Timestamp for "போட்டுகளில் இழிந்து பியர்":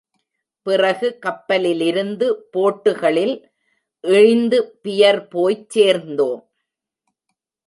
2.51-5.27